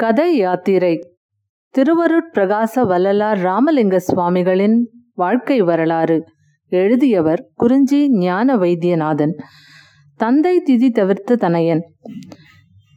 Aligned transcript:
கதை 0.00 0.36
யாத்திரை. 0.36 0.98
திருவருட்பிரகாச 1.74 2.86
வள்ளலார் 2.86 3.38
ராமலிங்க 3.38 3.96
சுவாமிகளின் 3.96 4.86
வாழ்க்கை 5.14 5.60
வரலாறு. 5.60 6.24
எழுதியவர் 6.66 7.48
குறிஞ்சி 7.54 8.10
ஞான 8.10 8.56
வைத்தியநாதன். 8.56 9.36
தந்தை 10.16 10.62
திதி 10.68 10.90
தவிர்த்த 10.90 11.36
தனையன். 11.36 11.80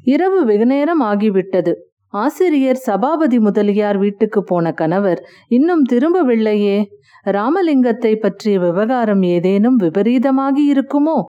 இரவு 0.04 0.46
வெகுநேரம் 0.46 1.02
ஆகிவிட்டது. 1.02 1.74
ஆசிரியர் 2.08 2.76
சபாபதி 2.76 3.40
முதலியார் 3.40 3.98
வீட்டுக்கு 3.98 4.44
போன 4.44 4.72
கணவர் 4.72 5.22
இன்னும் 5.48 5.84
திரும்பவில்லையே. 5.92 6.86
ராமலிங்கத்தை 7.22 8.16
பற்றிய 8.16 8.60
விவகாரம் 8.60 9.22
ஏதேனும் 9.22 9.80
விபரீதமாகி 9.80 10.64
இருக்குமோ? 10.74 11.24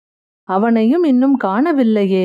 அவனையும் 0.51 1.05
இன்னும் 1.05 1.37
காணவில்லையே 1.45 2.25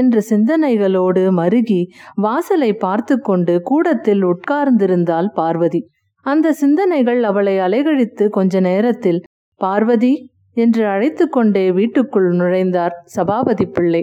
என்ற 0.00 0.22
சிந்தனைகளோடு 0.30 1.22
மருகி 1.40 1.80
வாசலை 2.16 2.70
பார்த்து 2.76 3.14
கொண்டு 3.20 3.54
கூடத்தில் 3.62 4.22
உட்கார்ந்திருந்தாள் 4.24 5.30
பார்வதி. 5.34 5.80
அந்த 6.26 6.52
சிந்தனைகள் 6.52 7.20
அவளை 7.22 7.54
அலைகழித்து 7.58 8.24
கொஞ்ச 8.28 8.60
நேரத்தில் 8.60 9.20
பார்வதி 9.60 10.14
என்று 10.56 10.82
அழைத்து 10.86 11.24
கொண்டே 11.28 11.64
வீட்டுக்குள் 11.70 12.28
நுழைந்தார் 12.36 12.94
சபாபதி 13.16 13.66
பிள்ளை. 13.76 14.02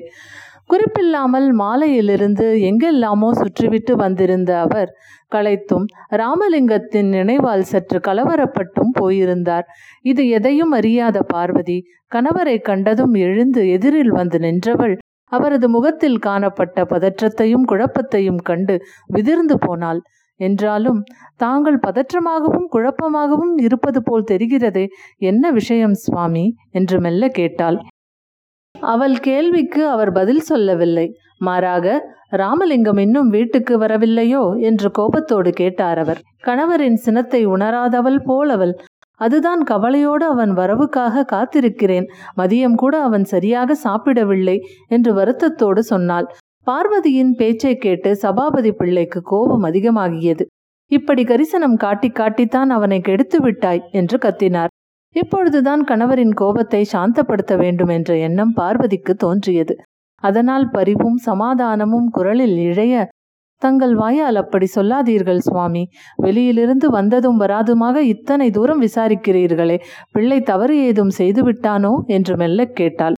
குறிப்பில்லாமல் 0.71 1.47
மாலையிலிருந்து 1.53 2.45
எங்கெல்லாமோ 2.61 3.29
சுற்றிவிட்டு 3.33 3.93
வந்திருந்த 3.95 4.51
அவர் 4.59 4.91
களைத்தும் 5.31 5.85
ராமலிங்கத்தின் 6.11 7.09
நினைவால் 7.09 7.61
சற்று 7.61 7.99
கலவரப்பட்டும் 7.99 8.93
போயிருந்தார். 8.93 9.65
இது 10.01 10.23
எதையும் 10.29 10.71
அறியாத 10.71 11.17
பார்வதி 11.23 11.77
கணவரை 12.11 12.57
கண்டதும் 12.61 13.15
எழுந்து 13.19 13.61
எதிரில் 13.69 14.11
வந்து 14.11 14.39
நின்றவள் 14.39 14.95
அவரது 15.31 15.67
முகத்தில் 15.69 16.19
காணப்பட்ட 16.19 16.83
பதற்றத்தையும் 16.85 17.67
குழப்பத்தையும் 17.71 18.41
கண்டு 18.41 18.75
விதிர்ந்து 19.07 19.57
போனாள். 19.57 20.01
என்றாலும் 20.39 20.99
தாங்கள் 21.35 21.79
பதற்றமாகவும் 21.87 22.67
குழப்பமாகவும் 22.73 23.55
இருப்பது 23.59 23.99
போல் 24.03 24.29
தெரிகிறதே 24.31 24.85
என்ன 25.21 25.51
விஷயம் 25.51 25.95
சுவாமி? 26.05 26.45
என்று 26.71 26.97
மெல்ல 26.99 27.27
கேட்டாள். 27.29 27.77
அவள் 28.81 29.19
கேள்விக்கு 29.19 29.87
அவர் 29.87 30.11
பதில் 30.11 30.39
சொல்லவில்லை. 30.39 31.17
மாறாக 31.37 32.15
ராமலிங்கம் 32.29 32.97
இன்னும் 32.97 33.29
வீட்டுக்கு 33.29 33.79
வரவில்லையோ? 33.79 34.61
என்று 34.61 34.91
கோபத்தோடு 34.91 35.51
கேட்டார் 35.51 35.97
அவர். 35.97 36.19
கணவரின் 36.45 36.93
சினத்தை 36.93 37.47
உணராதவள் 37.47 38.19
போலவள். 38.25 38.73
அதுதான் 39.15 39.63
கவலையோடு 39.63 40.25
அவன் 40.25 40.51
வரவுக்காக 40.51 41.25
காத்திருக்கிறேன். 41.31 42.05
மதியம் 42.37 42.75
கூட 42.75 43.01
அவன் 43.01 43.23
சரியாக 43.23 43.75
சாப்பிடவில்லை 43.75 44.59
என்று 44.87 45.13
வருத்தத்தோடு 45.13 45.79
சொன்னாள். 45.79 46.27
பார்வதியின் 46.63 47.35
பேச்சை 47.35 47.75
கேட்டு 47.75 48.15
சபாபதி 48.15 48.71
பிள்ளைக்கு 48.71 49.21
கோபம் 49.21 49.63
அதிகமாகியது. 49.63 50.41
இப்படி 50.87 51.23
கரிசனம் 51.23 51.75
காட்டி 51.75 52.09
காட்டித்தான் 52.09 52.69
அவனை 52.69 52.99
கெடுத்து 52.99 53.41
விட்டாய் 53.41 53.81
என்று 53.91 54.17
கத்தினார். 54.17 54.67
இப்பொழுதுதான் 55.15 55.81
கணவரின் 55.83 56.33
கோபத்தை 56.33 56.85
சாந்தப்படுத்த 56.93 57.57
வேண்டும் 57.57 57.87
என்ற 57.87 58.17
எண்ணம் 58.17 58.53
பார்வதிக்கு 58.53 59.13
தோன்றியது. 59.13 59.75
அதனால் 60.23 60.69
பரிவும் 60.69 61.17
சமாதானமும் 61.25 62.07
குரலில் 62.09 62.57
இழைய 62.57 63.09
தங்கள் 63.61 63.93
வாயால் 63.93 64.35
அப்படி 64.35 64.65
சொல்லாதீர்கள் 64.65 65.39
சுவாமி. 65.39 65.83
வெளியிலிருந்து 66.15 66.89
வந்ததும் 66.89 67.39
வராதுமாக 67.39 67.95
இத்தனை 67.95 68.51
தூரம் 68.51 68.81
விசாரிக்கிறீர்களே 68.81 69.77
பிள்ளை 70.11 70.41
தவறு 70.41 70.77
ஏதும் 70.83 71.11
செய்துவிட்டானோ? 71.17 71.93
என்று 72.07 72.37
மெல்ல 72.37 72.65
கேட்டாள். 72.65 73.13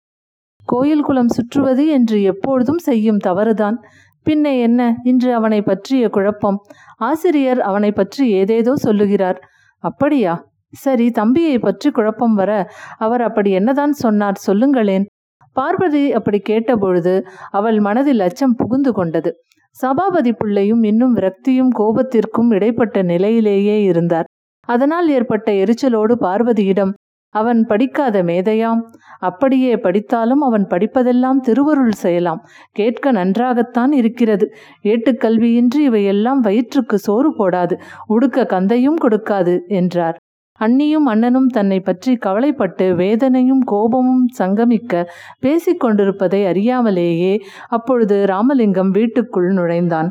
கோயில் 0.66 1.02
குளம் 1.02 1.28
சுற்றுவது 1.28 1.88
என்று 1.88 2.22
எப்பொழுதும் 2.22 2.78
செய்யும் 2.78 3.17
தவறுதான். 3.17 3.78
பின்னே 4.23 4.59
என்ன? 4.59 4.81
இன்று 5.03 5.33
அவனை 5.33 5.61
பற்றிய 5.61 6.09
குழப்பம். 6.09 6.57
ஆசிரியர் 6.97 7.59
அவனை 7.59 7.91
பற்றி 7.91 8.25
ஏதேதோ 8.31 8.75
சொல்லுகிறார். 8.75 9.39
அப்படியா? 9.83 10.33
சரி 10.73 11.11
தம்பியை 11.11 11.59
பற்றி 11.59 11.89
குழப்பம் 11.91 12.33
வர 12.33 12.52
அவர் 12.97 13.22
அப்படி 13.22 13.51
என்னதான் 13.51 13.91
சொன்னார் 13.91 14.35
சொல்லுங்களேன். 14.35 15.06
பார்வதி 15.51 16.13
அப்படி 16.13 16.41
கேட்டபொழுது 16.50 17.13
அவள் 17.50 17.79
மனதில் 17.79 18.19
அச்சம் 18.19 18.56
புகுந்து 18.56 18.91
கொண்டது. 18.94 19.31
சபாபதி 19.72 20.34
பிள்ளையும் 20.34 20.84
இன்னும் 20.84 21.16
விரக்தியும் 21.16 21.72
கோபத்திற்கும் 21.79 22.50
இடைப்பட்ட 22.51 23.01
நிலையிலேயே 23.01 23.84
இருந்தார். 23.84 24.28
அதனால் 24.67 25.07
ஏற்பட்ட 25.09 25.51
எரிச்சலோடு 25.51 26.13
பார்வதியிடம் 26.22 26.94
அவன் 27.35 27.66
படிக்காத 27.66 28.23
மேதையாம். 28.23 28.81
அப்படியே 29.19 29.78
படித்தாலும் 29.78 30.41
அவன் 30.41 30.66
படிப்பதெல்லாம் 30.69 31.40
திருவருள் 31.40 31.91
செய்யலாம். 31.91 32.41
கேட்க 32.72 33.11
நன்றாகத்தான் 33.11 33.91
இருக்கிறது. 33.91 34.47
ஏட்டுக்கல்வியின்றி 34.84 35.81
இவையெல்லாம் 35.81 36.40
வயிற்றுக்கு 36.40 36.97
சோறு 36.97 37.31
போடாது. 37.40 37.78
உடுக்க 38.07 38.45
கந்தையும் 38.45 39.01
கொடுக்காது 39.03 39.59
என்றார். 39.67 40.17
அண்ணியும் 40.59 41.08
அண்ணனும் 41.12 41.47
தன்னை 41.47 41.80
பற்றி 41.80 42.16
கவலைப்பட்டு 42.16 42.86
வேதனையும் 42.96 43.64
கோபமும் 43.66 44.25
சங்கமிக்க 44.40 45.03
பேசிக்கொண்டிருப்பதை 45.41 46.41
அறியாமலேயே 46.46 47.34
அப்பொழுது 47.68 48.18
ராமலிங்கம் 48.25 48.91
வீட்டுக்குள் 48.91 49.50
நுழைந்தான். 49.53 50.09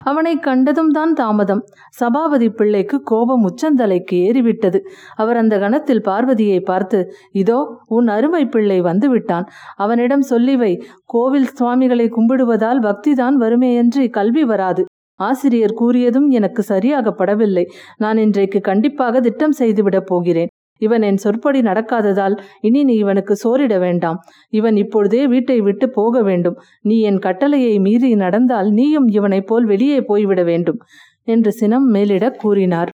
அவனை 0.00 0.32
கண்டதும் 0.38 0.88
தான் 0.88 1.12
தாமதம். 1.12 1.62
சபாபதி 1.90 2.48
பிள்ளைக்கு 2.50 3.02
கோபம் 3.02 3.44
உச்சந்தலைக்கு 3.48 4.16
ஏறிவிட்டது. 4.26 4.78
அவர் 5.16 5.36
அந்த 5.36 5.54
கணத்தில் 5.58 6.02
பார்வதியை 6.02 6.60
பார்த்து 6.60 7.00
இதோ 7.32 7.58
உன் 7.88 8.08
அருமை 8.08 8.44
பிள்ளை 8.46 8.80
வந்துவிட்டான். 8.80 9.48
அவனிடம் 9.76 10.24
சொல்லிவை 10.30 10.72
கோவில் 11.04 11.50
சுவாமிகளை 11.54 12.08
கும்பிடுவதால் 12.08 12.80
பக்திதான் 12.80 13.38
வருமேயன்றி 13.44 14.06
கல்வி 14.10 14.44
வராது. 14.44 14.84
ஆசிரியர் 15.18 15.74
கூறியதும் 15.80 16.28
எனக்கு 16.28 16.64
சரியாகப்படவில்லை. 16.68 17.64
நான் 17.96 18.18
இன்றைக்கு 18.18 18.60
கண்டிப்பாக 18.60 19.20
திட்டம் 19.20 19.52
செய்துவிடப் 19.58 20.06
போகிறேன். 20.06 20.48
இவன் 20.78 21.02
என் 21.02 21.16
சொற்படி 21.16 21.60
நடக்காததால் 21.60 22.38
இனி 22.60 22.84
நீ 22.84 22.94
இவனுக்கு 22.94 23.36
சோறிட 23.44 23.78
வேண்டாம். 23.78 24.20
இவன் 24.48 24.76
இப்பொழுதே 24.76 25.26
வீட்டை 25.26 25.60
விட்டு 25.60 25.90
போக 25.90 26.22
வேண்டும். 26.22 26.56
நீ 26.80 27.00
என் 27.00 27.18
கட்டளையை 27.18 27.78
மீறி 27.78 28.14
நடந்தால் 28.14 28.70
நீயும் 28.70 29.08
இவனைப் 29.08 29.46
போல் 29.46 29.64
வெளியே 29.64 30.00
போய்விட 30.00 30.42
வேண்டும் 30.42 30.78
என்று 31.24 31.52
சினம் 31.52 31.84
மேலிட 31.84 32.30
கூறினார். 32.30 32.88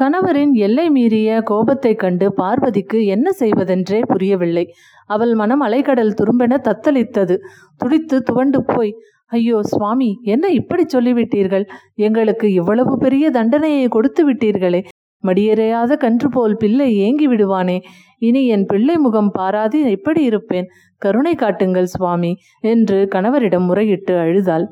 கணவரின் 0.00 0.52
எல்லை 0.52 0.90
மீறிய 0.90 1.42
கோபத்தைக் 1.50 1.98
கண்டு 1.98 2.32
பார்வதிக்கு 2.36 3.04
என்ன 3.04 3.32
செய்வதென்றே 3.32 4.00
புரியவில்லை. 4.00 4.72
அவள் 5.06 5.34
மனம் 5.34 5.62
அலைக்கடல் 5.62 6.14
துரும்பென 6.14 6.56
தத்தளித்தது. 6.60 7.36
துடித்து 7.76 8.22
துவண்டு 8.22 8.64
போய் 8.64 8.94
ஐயோ 9.30 9.58
சுவாமி 9.62 10.08
என்ன 10.24 10.46
இப்படி 10.48 10.84
சொல்லிவிட்டீர்கள்? 10.94 11.64
எங்களுக்கு 12.06 12.46
இவ்வளவு 12.52 12.98
பெரிய 12.98 13.30
தண்டனையை 13.30 13.88
கொடுத்து 13.88 14.22
விட்டீர்களே. 14.28 14.80
மடியறையாத 15.24 15.96
கன்று 15.96 16.28
போல் 16.28 16.54
பிள்ளை 16.56 16.88
ஏங்கி 16.98 17.26
விடுவானே. 17.28 17.78
இனி 18.18 18.42
என் 18.46 18.66
பிள்ளை 18.66 18.96
முகம் 18.96 19.30
பாராது 19.30 19.78
எப்படி 19.90 20.22
இருப்பேன். 20.22 20.66
கருணை 21.02 21.34
காட்டுங்கள் 21.34 21.92
சுவாமி 21.94 22.32
என்று 22.60 22.98
கணவரிடம் 23.14 23.68
முறையிட்டு 23.70 24.14
அழுதாள். 24.18 24.66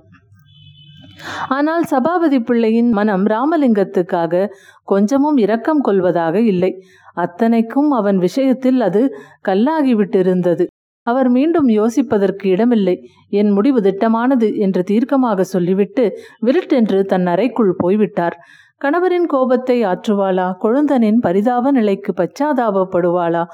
ஆனால் 1.48 1.84
சபாபதி 1.84 2.38
பிள்ளையின் 2.40 2.90
மனம் 2.90 3.26
ராமலிங்கத்துக்காக 3.26 4.42
கொஞ்சமும் 4.84 5.36
இரக்கம் 5.36 5.80
கொள்வதாக 5.80 6.40
இல்லை. 6.40 6.72
அத்தனைக்கும் 7.14 7.90
அவன் 7.90 8.19
விஷயத்தில் 8.19 8.80
அது 8.80 9.02
கல்லாகிவிட்டிருந்தது 9.48 10.66
அவர் 11.10 11.28
மீண்டும் 11.28 11.69
யோசிப்பதற்கு 11.78 12.46
இடமில்லை. 12.54 12.96
என் 13.41 13.50
முடிவு 13.50 13.80
திட்டமானது 13.80 14.48
என்று 14.58 14.82
தீர்க்கமாக 14.91 15.44
சொல்லிவிட்டு 15.54 16.04
விருட்டென்று 16.46 17.00
தன் 17.04 17.26
அறைக்குள் 17.26 17.72
போய்விட்டார். 17.78 18.36
கணவரின் 18.80 19.28
கோபத்தை 19.34 19.76
ஆற்றுவாளா? 19.84 20.48
கொழுந்தனின் 20.64 21.20
பரிதாப 21.26 21.70
நிலைக்கு 21.70 22.12
பச்சாதாபப்படுவாளா? 22.20 23.44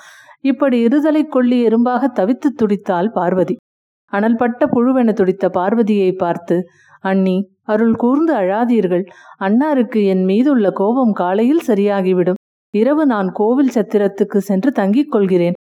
இப்படி 0.43 0.79
இருதலை 0.87 1.23
கொள்ளி 1.29 1.59
எறும்பாக 1.67 2.09
தவித்து 2.19 2.49
துடித்தாள் 2.61 3.09
பார்வதி. 3.09 3.57
அனல்பட்ட 4.13 4.65
புழுவென 4.75 5.13
துடித்த 5.13 5.45
பார்வதியை 5.59 6.11
பார்த்து 6.17 6.57
அண்ணி 7.05 7.37
அருள் 7.73 7.97
கூர்ந்து 8.03 8.33
அழாதீர்கள். 8.35 9.05
அன்னாருக்கு 9.41 10.01
என் 10.13 10.25
மீதுள்ள 10.25 10.67
கோபம் 10.81 11.13
காலையில் 11.13 11.67
சரியாகிவிடும். 11.67 12.41
இரவு 12.75 13.03
நான் 13.07 13.29
கோவில் 13.33 13.75
சத்திரத்துக்கு 13.75 14.39
சென்று 14.49 14.71
தங்கிக் 14.77 15.13
கொள்கிறேன். 15.13 15.57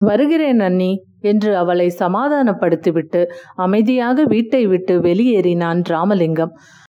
வருகிறேன் 0.00 0.60
அண்ணி 0.60 0.90
என்று 1.20 1.56
அவளை 1.56 1.86
சமாதானப்படுத்திவிட்டு 1.98 3.20
அமைதியாக 3.56 4.24
வீட்டை 4.24 4.66
விட்டு 4.66 4.94
வெளியேறினான் 5.00 5.80
ராமலிங்கம். 5.88 6.52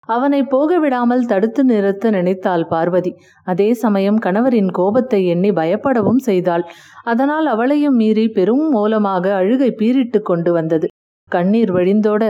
அவனை 0.09 0.41
போக 0.45 0.79
விடாமல் 0.79 1.27
தடுத்து 1.27 1.65
நிறுத்த 1.65 2.11
நினைத்தாள் 2.11 2.65
பார்வதி. 2.69 3.13
அதே 3.45 3.69
சமயம் 3.75 4.19
கணவரின் 4.19 4.71
கோபத்தை 4.71 5.21
எண்ணி 5.27 5.51
பயப்படவும் 5.51 6.23
செய்தாள். 6.29 6.65
அதனால் 7.05 7.47
அவளையும் 7.47 7.97
மீறி 7.97 8.29
பெரும் 8.29 8.67
மூலமாக 8.69 9.35
அழுகை 9.35 9.71
பீரிட்டு 9.81 10.21
கொண்டு 10.23 10.53
வந்தது. 10.53 10.89
கண்ணீர் 11.35 11.73
வழிந்தோட 11.73 12.23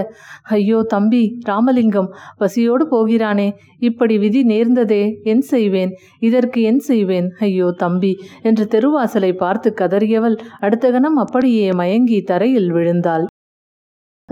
ஐயோ 0.50 0.78
தம்பி 0.88 1.22
ராமலிங்கம் 1.44 2.10
பசியோடு 2.38 2.86
போகிறானே 2.90 3.48
இப்படி 3.80 4.16
விதி 4.18 4.42
நேர்ந்ததே 4.44 5.02
என் 5.24 5.44
செய்வேன் 5.50 5.92
இதற்கு 6.20 6.60
என் 6.62 6.82
செய்வேன் 6.88 7.28
ஐயோ 7.40 7.68
தம்பி 7.76 8.12
என்று 8.42 8.66
தெருவாசலை 8.74 9.32
பார்த்து 9.36 9.70
கதறியவள் 9.80 10.38
அடுத்த 10.60 10.90
கணம் 10.90 11.16
அப்படியே 11.16 11.68
மயங்கி 11.72 12.20
தரையில் 12.22 12.70
விழுந்தாள். 12.72 13.26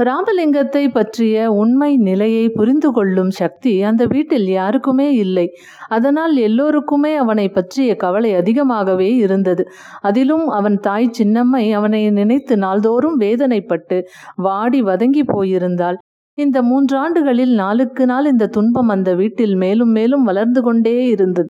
ராமலிங்கத்தை 0.01 0.83
பற்றிய 0.89 1.37
உண்மை 1.53 1.97
நிலையை 1.99 2.45
புரிந்து 2.49 2.93
கொள்ளும் 2.93 3.31
சக்தி 3.31 3.73
அந்த 3.83 4.03
வீட்டில் 4.07 4.47
யாருக்குமே 4.49 5.09
இல்லை. 5.15 5.45
அதனால் 5.89 6.35
எல்லோருக்குமே 6.37 7.13
அவனை 7.17 7.47
பற்றிய 7.49 7.97
கவலை 7.97 8.31
அதிகமாகவே 8.35 9.09
இருந்தது. 9.17 9.65
அதிலும் 10.01 10.47
அவன் 10.49 10.79
தாய் 10.79 11.15
சின்னம்மை 11.19 11.65
அவனை 11.73 12.03
நினைத்து 12.11 12.57
நாள்தோறும் 12.57 13.19
வேதனைப்பட்டு 13.21 13.99
வாடி 14.37 14.83
வதங்கி 14.83 15.25
போயிருந்தாள். 15.27 15.99
இந்த 16.39 16.59
மூன்றாண்டுகளில் 16.63 17.55
நாளுக்கு 17.55 18.07
நாள் 18.07 18.25
இந்த 18.25 18.47
துன்பம் 18.49 18.89
அந்த 18.89 19.11
வீட்டில் 19.15 19.57
மேலும் 19.57 19.91
மேலும் 19.91 20.25
வளர்ந்து 20.25 20.63
கொண்டே 20.63 20.97
இருந்தது. 21.07 21.51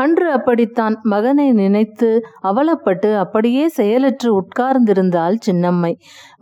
அன்று 0.00 0.26
அப்படித்தான் 0.32 0.94
மகனை 1.02 1.46
நினைத்து 1.52 2.08
அவலப்பட்டு 2.42 3.10
அப்படியே 3.16 3.64
செயலற்று 3.76 4.28
உட்கார்ந்திருந்தாள் 4.40 5.36
சின்னம்மை. 5.46 5.92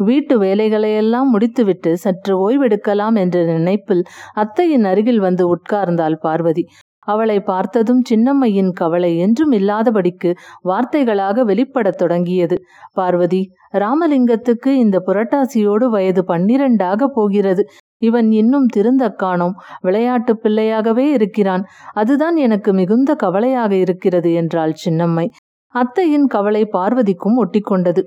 வீட்டு 0.09 0.35
வேலைகளையெல்லாம் 0.43 1.29
முடித்துவிட்டு 1.35 1.93
சற்று 2.05 2.35
ஓய்வெடுக்கலாம் 2.45 3.19
என்ற 3.25 3.45
நினைப்பில் 3.53 4.03
அத்தையின் 4.35 4.85
அருகில் 4.85 5.23
வந்து 5.27 5.47
உட்கார்ந்தாள் 5.55 6.19
பார்வதி. 6.25 6.65
அவளை 7.07 7.39
பார்த்ததும் 7.41 8.03
சின்னம்மையின் 8.11 8.71
கவலை 8.73 9.11
என்றும் 9.19 9.53
இல்லாதபடிக்கு 9.53 10.31
வார்த்தைகளாக 10.65 11.45
வெளிப்படத் 11.45 11.99
தொடங்கியது. 11.99 12.57
பார்வதி 12.93 13.43
ராமலிங்கத்துக்கு 13.75 14.71
இந்த 14.77 14.97
புரட்டாசியோடு 15.07 15.89
வயது 15.89 16.25
பன்னிரண்டாக 16.25 17.09
போகிறது. 17.09 17.65
இவன் 18.03 18.29
இன்னும் 18.33 18.67
திருந்த 18.67 19.05
காணோம். 19.15 19.55
விளையாட்டு 19.81 20.33
பிள்ளையாகவே 20.43 21.07
இருக்கிறான். 21.13 21.63
அதுதான் 21.93 22.37
எனக்கு 22.37 22.73
மிகுந்த 22.73 23.15
கவலையாக 23.15 23.73
இருக்கிறது 23.75 24.33
என்றாள் 24.33 24.75
சின்னம்மை. 24.85 25.27
அத்தையின் 25.75 26.27
கவலை 26.27 26.63
பார்வதிக்கும் 26.67 27.39
ஒட்டிக்கொண்டது. 27.45 28.03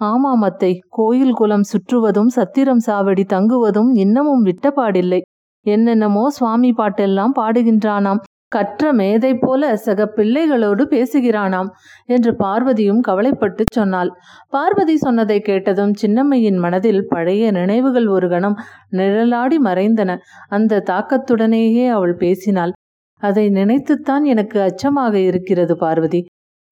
ஆமாம் 0.00 0.42
அத்தை 0.42 0.70
கோயில் 0.88 1.34
குலம் 1.34 1.66
சுற்றுவதும் 1.72 2.30
சத்திரம் 2.36 2.82
சாவடி 2.86 3.24
தங்குவதும் 3.26 3.90
இன்னமும் 3.94 4.44
விட்டபாடில்லை. 4.44 5.20
என்னென்னமோ 5.66 6.24
சுவாமி 6.28 6.70
பாட்டெல்லாம் 6.70 7.34
பாடுகின்றானாம். 7.36 8.20
கற்ற 8.54 8.92
மேதை 8.92 9.30
போல 9.36 9.62
சக 9.76 10.06
பிள்ளைகளோடு 10.16 10.82
பேசுகிறானாம் 10.92 11.70
என்று 12.06 12.30
பார்வதியும் 12.42 13.00
கவலைப்பட்டு 13.00 13.64
சொன்னாள். 13.78 14.10
பார்வதி 14.48 14.96
சொன்னதை 14.96 15.38
கேட்டதும் 15.40 15.94
சின்னம்மையின் 16.02 16.58
மனதில் 16.58 17.02
பழைய 17.06 17.50
நினைவுகள் 17.50 18.08
ஒரு 18.08 18.28
கணம் 18.28 18.56
நிழலாடி 18.92 19.58
மறைந்தன. 19.68 20.10
அந்த 20.48 20.82
தாக்கத்துடனேயே 20.90 21.86
அவள் 21.88 22.14
பேசினாள். 22.16 22.74
அதை 23.22 23.46
நினைத்துத்தான் 23.50 24.24
எனக்கு 24.24 24.58
அச்சமாக 24.60 25.14
இருக்கிறது 25.30 25.74
பார்வதி. 25.76 26.20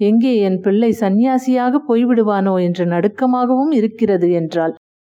எங்கே 0.01 0.33
என் 0.47 0.61
பிள்ளை 0.61 0.93
சந்நியாசியாக 1.01 1.81
போய்விடுவானோ 1.89 2.55
என்று 2.67 2.85
நடுக்கமாகவும் 2.87 3.73
இருக்கிறது 3.73 4.29
என்றாள். 4.41 4.75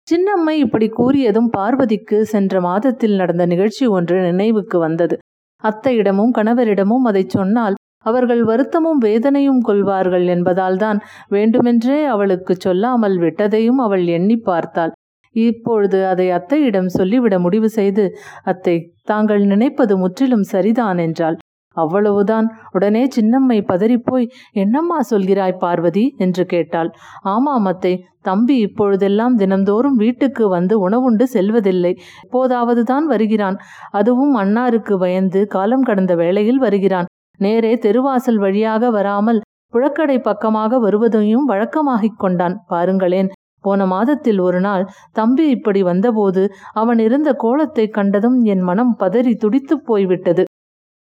சின்னம்மை 0.09 0.55
இப்படி 0.65 0.87
கூறியதும் 0.97 1.51
பார்வதிக்கு 1.51 2.17
சென்ற 2.33 2.61
மாதத்தில் 2.61 3.17
நடந்த 3.17 3.45
நிகழ்ச்சி 3.47 3.85
ஒன்று 3.97 4.17
நினைவுக்கு 4.21 4.79
வந்தது. 4.79 5.17
அத்தையிடமும் 5.65 6.35
கணவரிடமும் 6.39 7.07
அதை 7.07 7.25
சொன்னால் 7.29 7.77
அவர்கள் 8.07 8.43
வருத்தமும் 8.45 8.99
வேதனையும் 8.99 9.61
கொள்வார்கள் 9.61 10.27
என்பதால்தான் 10.27 10.99
வேண்டுமென்றே 11.29 12.01
அவளுக்கு 12.07 12.55
சொல்லாமல் 12.59 13.17
விட்டதையும் 13.19 13.81
அவள் 13.87 14.05
எண்ணி 14.17 14.37
பார்த்தாள். 14.51 14.93
இப்பொழுது 15.37 16.01
அதை 16.07 16.27
அத்தையிடம் 16.31 16.91
சொல்லிவிட 16.97 17.35
முடிவு 17.39 17.69
செய்து 17.69 18.05
அத்தை 18.45 18.77
தாங்கள் 19.05 19.43
நினைப்பது 19.45 19.95
முற்றிலும் 19.99 20.47
சரிதான் 20.53 20.99
என்றாள். 20.99 21.37
அவ்வளவுதான். 21.75 22.47
உடனே 22.73 23.09
சின்னம்மை 23.17 23.59
பதறிப்போய் 23.69 24.27
என்னம்மா 24.53 24.99
சொல்கிறாய் 25.11 25.57
பார்வதி? 25.59 26.15
என்று 26.19 26.47
கேட்டாள். 26.47 26.91
ஆமாம் 27.23 27.65
அத்தை 27.65 27.95
தம்பி 28.23 28.57
இப்பொழுதெல்லாம் 28.59 29.35
தினந்தோறும் 29.37 29.97
வீட்டுக்கு 29.97 30.49
வந்து 30.49 30.89
உணவுண்டு 30.89 31.23
செல்வதில்லை. 31.23 31.93
எப்போதாவது 32.23 32.85
தான் 32.85 33.07
வருகிறான். 33.07 33.59
அதுவும் 33.91 34.35
அன்னாருக்கு 34.37 34.97
பயந்து 34.99 35.47
காலம் 35.47 35.83
கடந்த 35.83 36.15
வேளையில் 36.15 36.59
வருகிறான். 36.59 37.09
நேரே 37.41 37.75
தெருவாசல் 37.75 38.39
வழியாக 38.39 38.91
வராமல் 38.91 39.41
புழக்கடை 39.75 40.19
பக்கமாக 40.21 40.79
வருவதையும் 40.79 41.49
வழக்கமாகிக் 41.49 42.19
கொண்டான். 42.19 42.57
பாருங்களேன் 42.67 43.31
போன 43.61 43.87
மாதத்தில் 43.87 44.39
ஒரு 44.39 44.61
நாள் 44.61 44.83
தம்பி 45.13 45.45
இப்படி 45.49 45.83
வந்தபோது 45.83 46.43
அவன் 46.73 46.99
இருந்த 46.99 47.33
கோலத்தை 47.33 47.89
கண்டதும் 47.89 48.39
என் 48.45 48.61
மனம் 48.61 48.97
பதறி 48.99 49.33
துடித்துப் 49.37 49.87
போய்விட்டது. 49.87 50.45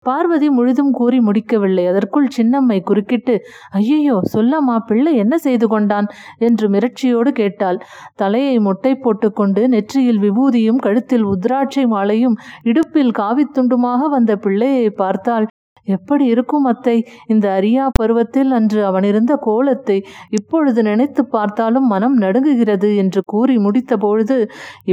பார்வதி 0.04 0.48
முழுதும் 0.50 0.92
கூறி 0.92 1.18
முடிக்கவில்லை. 1.20 1.84
அதற்குள் 1.86 2.28
சின்னம்மை 2.36 2.78
குறுக்கிட்டு 2.82 3.34
ஐயையோ 3.72 4.16
சொல்லம்மா 4.34 4.76
பிள்ளை 4.88 5.14
என்ன 5.16 5.34
செய்து 5.38 5.68
கொண்டான்? 5.68 6.08
என்று 6.40 6.68
மிரட்சியோடு 6.68 7.32
கேட்டாள். 7.32 7.80
தலையை 8.16 8.56
மொட்டை 8.58 8.94
போட்டுக்கொண்டு 8.96 9.64
நெற்றியில் 9.68 10.22
விபூதியும் 10.26 10.82
கழுத்தில் 10.86 11.26
உத்ராட்சை 11.32 11.86
மாலையும் 11.86 12.38
இடுப்பில் 12.62 13.12
காவித்துண்டுமாக 13.18 14.08
வந்த 14.08 14.34
பிள்ளையை 14.36 14.88
பார்த்தாள். 15.02 15.46
எப்படி 15.86 16.24
இருக்கும் 16.24 16.66
அத்தை? 16.70 16.94
இந்த 17.26 17.46
அரியா 17.56 17.86
பருவத்தில் 17.98 18.50
அன்று 18.52 18.80
அவனிருந்த 18.84 19.32
கோலத்தை 19.46 19.96
இப்பொழுது 20.30 20.82
நினைத்து 20.82 21.22
பார்த்தாலும் 21.26 21.86
மனம் 21.86 22.16
நடுங்குகிறது 22.22 22.90
என்று 23.02 23.20
கூறி 23.32 23.56
முடித்த 23.58 23.96
பொழுது 23.96 24.36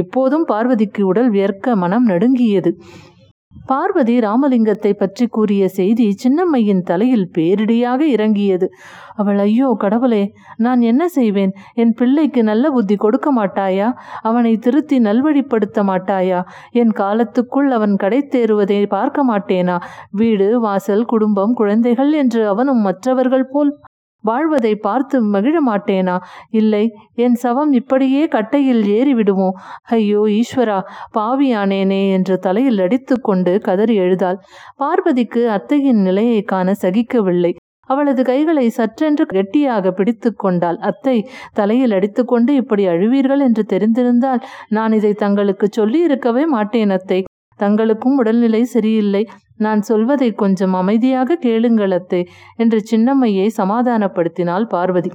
இப்போதும் 0.02 0.44
பார்வதிக்கு 0.44 1.02
உடல் 1.02 1.30
வியர்க்க 1.30 1.76
மனம் 1.76 2.06
நடுங்கியது. 2.06 2.72
பார்வதி 3.52 4.14
ராமலிங்கத்தை 4.20 4.92
பற்றி 4.92 5.26
கூறிய 5.26 5.68
செய்தி 5.68 6.06
சின்னம்மையின் 6.22 6.82
தலையில் 6.82 7.28
பேரிடியாக 7.34 8.00
இறங்கியது. 8.00 8.66
அவள் 9.14 9.38
ஐயோ 9.38 9.68
கடவுளே 9.78 10.22
நான் 10.56 10.80
என்ன 10.80 11.02
செய்வேன்? 11.08 11.52
என் 11.74 11.92
பிள்ளைக்கு 11.92 12.42
நல்ல 12.42 12.70
புத்தி 12.70 12.96
கொடுக்க 12.96 13.30
மாட்டாயா? 13.32 13.88
அவனை 14.22 14.56
திருத்தி 14.56 14.98
நல்வழிப்படுத்த 14.98 15.84
மாட்டாயா? 15.84 16.40
என் 16.72 16.92
காலத்துக்குள் 16.92 17.70
அவன் 17.70 17.96
கடை 17.96 18.20
தேறுவதை 18.26 18.80
பார்க்க 18.86 19.28
மாட்டேனா? 19.32 19.78
வீடு 20.10 20.48
வாசல் 20.60 21.04
குடும்பம் 21.04 21.54
குழந்தைகள் 21.54 22.12
என்று 22.12 22.42
அவனும் 22.48 22.80
மற்றவர்கள் 22.80 23.50
போல் 23.50 23.72
வாழ்வதை 24.24 24.72
பார்த்து 24.86 25.16
மகிழ 25.34 25.56
மாட்டேனா? 25.68 26.16
இல்லை 26.50 26.84
என் 27.16 27.36
சவம் 27.44 27.72
இப்படியே 27.72 28.22
கட்டையில் 28.28 28.82
ஏறிவிடுமோ? 28.96 29.48
ஐயோ 29.90 30.22
ஈஸ்வரா 30.38 30.78
பாவியானேனே 31.14 32.02
என்று 32.12 32.36
தலையில் 32.38 32.80
அடித்துக்கொண்டு 32.80 33.54
கதறி 33.60 33.96
எழுதாள். 33.96 34.38
பார்வதிக்கு 34.76 35.42
அத்தையின் 35.56 36.02
நிலையை 36.02 36.40
காண 36.44 36.74
சகிக்கவில்லை. 36.84 37.52
அவளது 37.90 38.22
கைகளை 38.22 38.66
சற்றென்று 38.76 39.24
கெட்டியாக 39.32 39.90
பிடித்து 39.90 40.28
கொண்டாள். 40.34 40.78
அத்தை 40.90 41.16
தலையில் 41.54 41.94
அடித்துக்கொண்டு 41.96 42.52
இப்படி 42.54 42.84
அழுவீர்கள் 42.86 43.44
என்று 43.48 43.64
தெரிந்திருந்தால் 43.72 44.42
நான் 44.68 44.92
இதை 44.92 45.12
தங்களுக்கு 45.24 45.68
சொல்லியிருக்கவே 45.78 46.44
மாட்டேன் 46.46 46.94
அத்தை. 46.98 47.20
தங்களுக்கும் 47.64 48.16
உடல்நிலை 48.16 48.62
சரியில்லை. 48.74 49.24
நான் 49.56 49.82
சொல்வதை 49.82 50.30
கொஞ்சம் 50.34 50.74
அமைதியாக 50.74 51.36
கேளுங்கள் 51.40 51.92
அத்தை 51.92 52.22
என்று 52.56 52.80
சின்னம்மையை 52.90 53.48
சமாதானப்படுத்தினாள் 53.56 54.66
பார்வதி. 54.66 55.12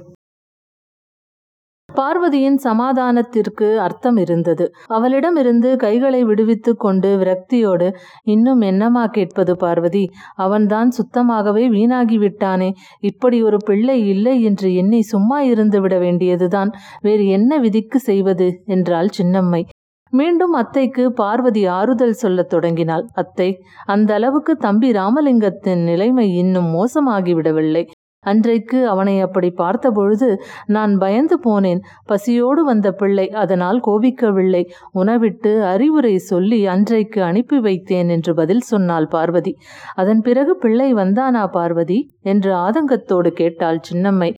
பார்வதியின் 1.88 2.56
சமாதானத்திற்கு 2.64 3.68
அர்த்தம் 3.78 4.16
இருந்தது. 4.16 4.64
அவளிடமிருந்து 4.86 5.70
கைகளை 5.76 6.20
விடுவித்து 6.24 6.72
கொண்டு 6.76 7.10
விரக்தியோடு 7.16 7.88
இன்னும் 8.24 8.60
என்னமா 8.60 9.04
கேட்பது 9.06 9.54
பார்வதி? 9.56 10.04
அவன்தான் 10.36 10.90
சுத்தமாகவே 10.90 11.64
வீணாகி 11.68 12.18
விட்டானே 12.18 12.70
இப்படி 13.00 13.40
ஒரு 13.42 13.60
பிள்ளை 13.64 13.98
இல்லை 14.08 14.36
என்று 14.42 14.70
எண்ணி 14.74 15.00
சும்மா 15.02 15.40
இருந்து 15.42 15.80
விட 15.80 15.96
வேண்டியதுதான். 15.98 16.72
வேறு 17.00 17.26
என்ன 17.28 17.58
விதிக்கு 17.58 18.00
செய்வது? 18.00 18.48
என்றாள் 18.66 19.10
சின்னம்மை. 19.18 19.62
மீண்டும் 20.10 20.52
அத்தைக்கு 20.52 21.12
பார்வதி 21.12 21.66
ஆறுதல் 21.66 22.12
சொல்லத் 22.12 22.48
தொடங்கினாள். 22.48 23.06
அத்தை 23.12 23.62
அந்த 23.84 24.14
அளவுக்கு 24.14 24.56
தம்பி 24.56 24.90
ராமலிங்கத்தின் 24.92 25.82
நிலைமை 25.82 26.34
இன்னும் 26.34 26.74
மோசமாகிவிடவில்லை. 26.74 27.86
அன்றைக்கு 28.20 28.88
அவனை 28.88 29.20
அப்படி 29.20 29.50
பார்த்தபொழுது 29.50 30.42
நான் 30.66 30.98
பயந்து 30.98 31.38
போனேன். 31.38 31.78
பசியோடு 32.04 32.64
வந்த 32.64 32.92
பிள்ளை 32.92 33.30
அதனால் 33.30 33.80
கோபிக்கவில்லை. 33.86 34.70
உணவிட்டு 34.92 35.64
அறிவுரை 35.64 36.18
சொல்லி 36.18 36.66
அன்றைக்கு 36.66 37.22
அனுப்பி 37.22 37.58
வைத்தேன் 37.58 38.08
என்று 38.08 38.34
பதில் 38.34 38.60
சொன்னாள் 38.60 39.06
பார்வதி. 39.06 39.56
அதன் 39.94 40.20
பிறகு 40.20 40.56
பிள்ளை 40.56 40.94
வந்தானா 40.94 41.46
பார்வதி? 41.46 42.10
என்று 42.22 42.54
ஆதங்கத்தோடு 42.54 43.28
கேட்டாள் 43.28 43.80
சின்னம்மை. 43.92 44.34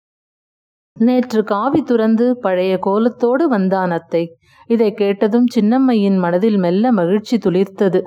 நேற்று 1.00 1.44
காவி 1.44 1.82
துறந்து 1.82 2.38
பழைய 2.38 2.80
கோலத்தோடு 2.82 3.48
வந்தான் 3.48 3.92
அத்தை. 3.92 4.24
இதை 4.68 4.94
கேட்டதும் 4.94 5.46
சின்னம்மையின் 5.56 6.18
மனதில் 6.18 6.58
மெல்ல 6.58 6.92
மகிழ்ச்சி 6.92 7.38
துளிர்த்தது. 7.38 8.00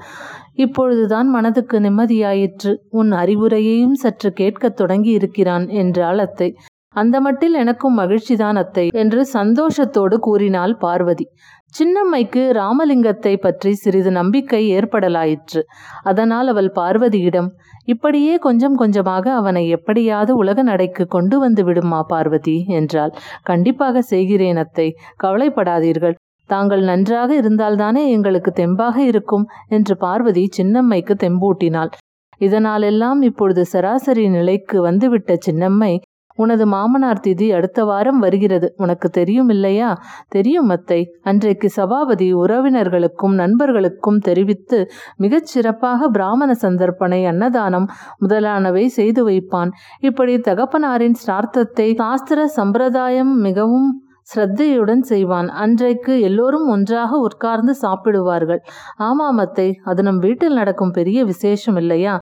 இப்பொழுதுதான் 0.54 1.28
மனதுக்கு 1.28 1.80
நிம்மதியாயிற்று. 1.80 2.72
உன் 2.90 3.12
அறிவுரையையும் 3.12 3.94
சற்று 3.94 4.32
கேட்கத் 4.32 4.76
தொடங்கி 4.76 5.10
இருக்கிறான் 5.10 5.68
என்றாள் 5.68 6.18
அத்தை. 6.18 6.48
அந்த 6.94 7.16
மட்டில் 7.20 7.54
எனக்கும் 7.54 7.98
மகிழ்ச்சிதான் 7.98 8.58
அத்தை 8.58 8.86
என்று 8.94 9.20
சந்தோஷத்தோடு 9.32 10.16
கூறினாள் 10.18 10.74
பார்வதி. 10.76 11.26
சின்னம்மைக்கு 11.74 12.42
ராமலிங்கத்தை 12.52 13.32
பற்றி 13.36 13.70
சிறிது 13.74 14.10
நம்பிக்கை 14.10 14.62
ஏற்படலாயிற்று. 14.72 15.60
அதனால் 16.02 16.48
அவள் 16.48 16.70
பார்வதியிடம் 16.76 17.48
இப்படியே 17.86 18.34
கொஞ்சம் 18.38 18.76
கொஞ்சமாக 18.76 19.24
அவனை 19.32 19.62
எப்படியாவது 19.68 20.32
உலக 20.36 20.62
நடைக்கு 20.62 21.04
கொண்டு 21.06 21.38
வந்து 21.38 21.62
விடுமா 21.64 22.00
பார்வதி? 22.02 22.56
என்றாள். 22.70 23.14
கண்டிப்பாக 23.42 24.02
செய்கிறேன் 24.02 24.56
அத்தை. 24.56 24.88
கவலைப்படாதீர்கள். 25.24 26.16
தாங்கள் 26.50 26.82
நன்றாக 26.82 27.30
இருந்தால்தானே 27.34 28.02
எங்களுக்கு 28.08 28.50
தெம்பாக 28.52 28.96
இருக்கும் 29.02 29.44
என்று 29.68 29.94
பார்வதி 29.96 30.44
சின்னம்மைக்கு 30.56 31.14
தெம்பூட்டினாள். 31.16 31.92
இதனாலெல்லாம் 32.40 33.20
இப்பொழுது 33.22 33.62
சராசரி 33.64 34.24
நிலைக்கு 34.28 34.76
வந்துவிட்ட 34.82 35.32
சின்னம்மை 35.46 35.92
உனது 36.34 36.66
மாமனார் 36.66 37.20
திதி 37.26 37.54
அடுத்த 37.54 37.84
வாரம் 37.84 38.18
வருகிறது. 38.18 38.74
உனக்கு 38.76 39.08
தெரியும் 39.10 39.48
இல்லையா? 39.48 40.02
தெரியும் 40.28 40.68
அத்தை. 40.68 41.00
அன்றைக்கு 41.22 41.70
சபாபதி 41.70 42.34
உறவினர்களுக்கும் 42.34 43.34
நண்பர்களுக்கும் 43.34 44.18
தெரிவித்து 44.18 44.90
மிகச் 45.16 45.46
சிறப்பாக 45.46 46.08
பிராமண 46.08 46.56
சந்தர்ப்பணை 46.62 47.26
அன்னதானம் 47.26 47.90
முதலானவை 48.18 48.88
செய்து 48.88 49.28
வைப்பான். 49.28 49.68
இப்படி 50.00 50.36
தகப்பனாரின் 50.38 51.14
ஸ்ரார்த்தத்தை 51.26 51.94
சாஸ்திர 51.96 52.46
சம்பிரதாயம் 52.46 53.40
மிகவும் 53.40 53.90
ஸ்ரத்தையுடன் 54.34 55.00
செய்வான். 55.00 55.48
அன்றைக்கு 55.48 56.20
எல்லோரும் 56.20 56.68
ஒன்றாக 56.68 57.16
உட்கார்ந்து 57.16 57.74
சாப்பிடுவார்கள். 57.82 58.60
ஆமாமத்தை 58.98 59.72
அது 59.84 60.02
நம் 60.02 60.18
வீட்டில் 60.18 60.54
நடக்கும் 60.54 60.90
பெரிய 60.90 61.24
விசேஷம் 61.24 61.76
இல்லையா? 61.76 62.18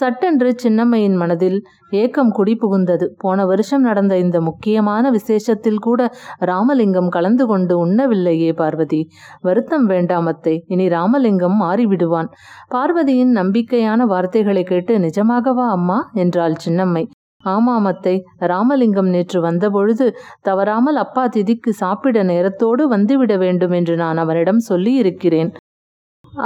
சட்டென்று 0.00 0.50
சின்னம்மையின் 0.62 1.16
மனதில் 1.16 1.56
ஏக்கம் 1.92 2.30
குடி 2.30 2.52
புகுந்தது 2.54 3.06
போன 3.16 3.46
வருஷம் 3.46 3.82
நடந்த 3.82 4.14
இந்த 4.18 4.38
முக்கியமான 4.40 5.10
விசேஷத்தில் 5.10 5.78
கூட 5.78 6.00
ராமலிங்கம் 6.40 7.08
கலந்து 7.08 7.44
கொண்டு 7.46 7.74
உண்ணவில்லையே 7.84 8.50
பார்வதி. 8.52 9.00
வருத்தம் 9.40 9.86
வேண்டாம் 9.86 10.26
அத்தை 10.26 10.54
இனி 10.66 10.86
ராமலிங்கம் 10.88 11.56
மாறிவிடுவான். 11.62 12.30
பார்வதியின் 12.68 13.32
நம்பிக்கையான 13.32 14.06
வார்த்தைகளை 14.06 14.64
கேட்டு 14.64 14.94
நிஜமாகவா 14.98 15.68
அம்மா? 15.68 15.98
என்றாள் 16.14 16.56
சின்னம்மை. 16.66 17.04
ஆமாம் 17.44 17.84
அத்தை 17.84 18.16
ராமலிங்கம் 18.52 19.10
நேற்று 19.10 19.40
வந்தபொழுது 19.40 20.06
தவறாமல் 20.42 20.96
அப்பா 20.96 21.24
திதிக்கு 21.28 21.72
சாப்பிட 21.82 22.22
நேரத்தோடு 22.24 22.84
வந்துவிட 22.94 23.34
வேண்டும் 23.38 23.72
என்று 23.72 23.96
நான் 23.96 24.18
அவனிடம் 24.18 24.66
சொல்லியிருக்கிறேன். 24.70 25.50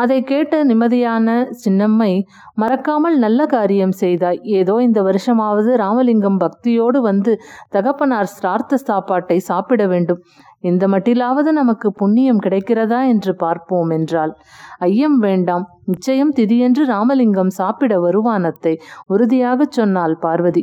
அதை 0.01 0.17
கேட்ட 0.23 0.65
நிம்மதியான 0.65 1.29
சின்னம்மை 1.65 2.13
மறக்காமல் 2.55 3.17
நல்ல 3.19 3.47
காரியம் 3.47 3.93
செய்தாய். 3.93 4.41
ஏதோ 4.43 4.75
இந்த 4.81 5.01
வருஷமாவது 5.03 5.71
ராமலிங்கம் 5.75 6.39
பக்தியோடு 6.39 7.01
வந்து 7.01 7.35
தகப்பனார் 7.69 8.33
ஸ்ரார்த்த 8.37 8.81
சாப்பாட்டை 8.89 9.39
சாப்பிட 9.41 9.87
வேண்டும். 9.87 10.21
இந்த 10.61 10.89
மட்டிலாவது 10.89 11.53
நமக்கு 11.53 11.91
புண்ணியம் 11.93 12.41
கிடைக்கிறதா 12.41 13.01
என்று 13.09 13.35
பார்ப்போம் 13.35 13.91
என்றாள். 13.91 14.35
ஐயம் 14.79 15.19
வேண்டாம் 15.19 15.65
நிச்சயம் 15.85 16.35
திதியென்று 16.37 16.85
ராமலிங்கம் 16.87 17.55
சாப்பிட 17.61 17.95
வருவானத்தை 18.01 18.75
உறுதியாகச் 19.07 19.73
சொன்னாள் 19.73 20.17
பார்வதி. 20.21 20.63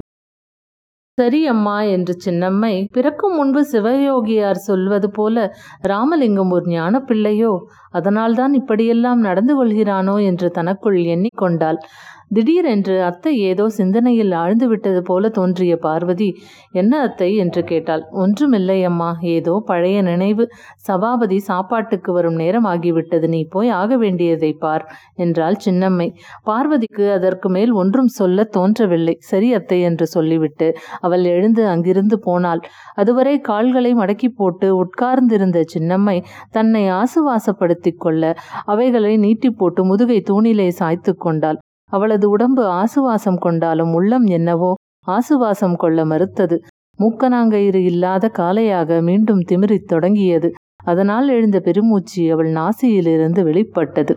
சரி 1.19 1.39
அம்மா 1.47 1.77
என்று 1.93 2.13
சின்னம்மை 2.25 2.73
பிறக்கும் 2.91 3.35
முன்பு 3.35 3.61
சிவயோகியார் 3.71 4.65
சொல்வது 4.67 5.09
போல 5.11 5.35
ராமலிங்கம் 5.87 6.51
ஒரு 6.51 6.65
ஞான 6.69 7.01
பிள்ளையோ 7.01 7.53
அதனால்தான் 7.91 8.53
இப்படியெல்லாம் 8.53 9.21
நடந்து 9.21 9.53
கொள்கிறானோ 9.55 10.15
என்று 10.23 10.47
தனக்குள் 10.51 10.97
எண்ணிக்கொண்டாள். 11.13 11.79
திடீரென்று 12.31 12.95
அத்தை 13.01 13.31
ஏதோ 13.41 13.63
சிந்தனையில் 13.77 14.33
ஆழ்ந்து 14.39 14.65
விட்டது 14.67 14.99
போல 15.01 15.29
தோன்றிய 15.29 15.73
பார்வதி 15.77 16.27
என்ன 16.73 16.93
அத்தை? 16.99 17.29
என்று 17.35 17.61
கேட்டாள். 17.63 18.03
ஒன்றுமில்லை 18.23 18.75
அம்மா. 18.83 19.07
ஏதோ 19.35 19.53
பழைய 19.65 19.97
நினைவு. 20.01 20.43
சபாபதி 20.87 21.37
சாப்பாட்டுக்கு 21.47 22.13
வரும் 22.13 22.37
நேரம் 22.41 22.67
ஆகிவிட்டது. 22.71 23.27
நீ 23.27 23.39
போய் 23.47 23.71
ஆக 23.79 23.97
வேண்டியதை 23.97 24.51
பார் 24.63 24.85
என்றாள் 25.15 25.57
சின்னம்மை. 25.65 26.07
பார்வதிக்கு 26.43 27.07
அதற்கு 27.11 27.49
மேல் 27.49 27.73
ஒன்றும் 27.73 28.11
சொல்ல 28.19 28.45
தோன்றவில்லை. 28.57 29.15
சரி 29.31 29.49
அத்தை 29.53 29.79
என்று 29.81 30.07
சொல்லிவிட்டு 30.07 30.67
அவள் 30.99 31.25
எழுந்து 31.25 31.65
அங்கிருந்து 31.67 32.19
போனாள். 32.19 32.61
அதுவரை 32.95 33.35
கால்களை 33.41 33.93
மடக்கி 33.93 34.29
போட்டு 34.33 34.69
உட்கார்ந்திருந்த 34.77 35.59
சின்னம்மை 35.73 36.17
தன்னை 36.51 36.83
ஆசுவாசப்படுத்தி 36.99 37.93
கொள்ள 37.97 38.23
அவைகளை 38.65 39.15
நீட்டி 39.17 39.51
போட்டு 39.53 39.81
முதுகை 39.85 40.19
தூணிலே 40.29 40.69
சாய்த்து 40.73 41.11
கொண்டாள். 41.17 41.59
அவளது 41.89 42.29
உடம்பு 42.29 42.63
ஆசுவாசம் 42.71 43.39
கொண்டாலும் 43.39 43.93
உள்ளம் 43.93 44.25
என்னவோ 44.25 44.73
ஆசுவாசம் 45.07 45.75
கொள்ள 45.75 46.05
மறுத்தது. 46.05 46.57
மூக்கனாங்கயிறு 46.99 47.81
இல்லாத 47.83 48.29
காலையாக 48.29 49.01
மீண்டும் 49.01 49.43
திமிரித் 49.49 49.87
தொடங்கியது. 49.87 50.49
அதனால் 50.83 51.27
எழுந்த 51.27 51.59
பெருமூச்சு 51.59 52.31
அவள் 52.31 52.51
நாசியிலிருந்து 52.51 53.43
வெளிப்பட்டது. 53.43 54.13